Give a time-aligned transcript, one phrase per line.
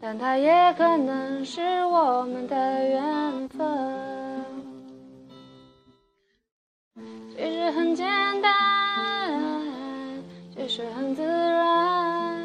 [0.00, 3.66] 但它也可能是我们的缘分。
[7.34, 8.06] 其实很简
[8.40, 8.52] 单，
[10.54, 12.36] 其实很自然。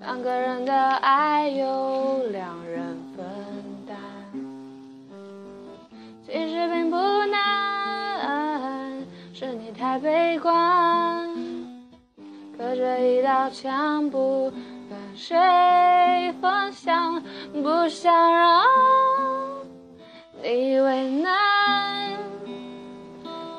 [0.00, 3.26] 两个人的爱由两人分
[3.86, 3.96] 担，
[6.26, 6.96] 其实并不
[7.26, 9.02] 难，
[9.34, 11.28] 是你太悲观，
[12.56, 14.52] 隔着一道墙不。
[15.18, 17.20] 谁分享？
[17.52, 18.64] 不想让
[20.40, 22.16] 你为难，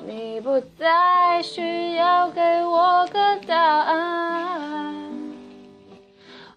[0.07, 4.95] 你不再需要给我个答案。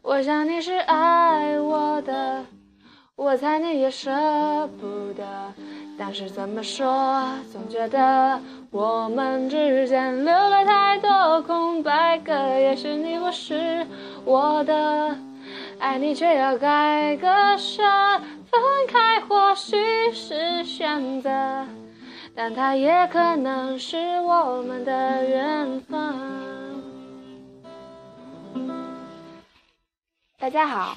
[0.02, 2.44] 我想你是爱我的，
[3.16, 4.08] 我猜你也舍
[4.80, 5.24] 不得。
[5.98, 12.32] 但是怎么说，总觉得我们之间留了太多空白格。
[12.32, 13.86] 也许你不是
[14.24, 15.18] 我的，
[15.80, 17.82] 爱你却要改割舍，
[18.50, 21.66] 分开或许是选择，
[22.34, 26.82] 但它也可能是我们的缘分。
[30.38, 30.96] 大家好，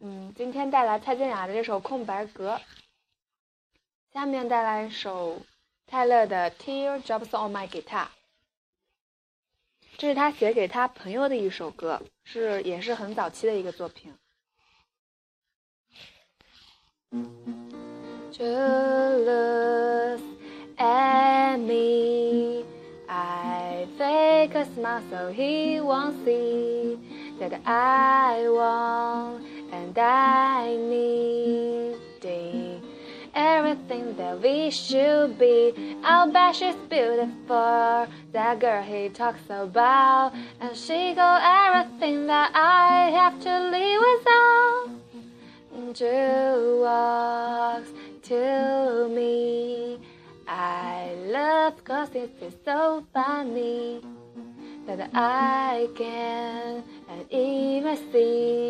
[0.00, 2.54] 嗯，今天带来蔡健雅的这首《空白格》。
[4.14, 5.42] 下面带来一首
[5.86, 8.04] 泰勒的《Teardrops on My Guitar》，
[9.98, 14.12] 这是他写给他朋友的一首歌，是也是很早期的一个作品。
[17.12, 18.44] To
[19.24, 20.20] look
[20.76, 22.64] at me,
[23.08, 26.98] I fake a smile so he won't see
[27.40, 29.40] that I want
[29.72, 30.35] and I
[34.42, 35.96] we should be.
[36.02, 40.32] I'll bet she's beautiful, that girl he talks about.
[40.60, 44.96] And she got everything that I have to live without.
[45.94, 47.90] Two walks
[48.24, 49.98] to me.
[50.48, 54.00] I love cause it is so funny
[54.86, 58.65] that I can not even see.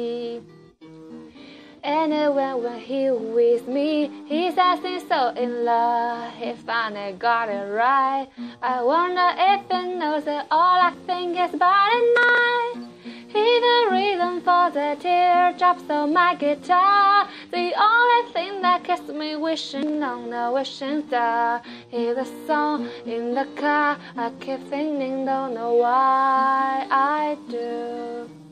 [1.99, 6.31] And when, he with me, he's acting so in love.
[6.35, 8.29] He finally got it right.
[8.63, 12.89] I wonder if he knows that all I think is about at night.
[13.03, 17.29] He's the reason for the teardrops on my guitar.
[17.51, 21.63] The only thing that keeps me wishing on a wishing star.
[21.89, 23.99] He's a song in the car.
[24.17, 28.46] I keep singing, don't know why I do.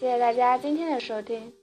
[0.00, 1.59] 谢谢大家今天的收听。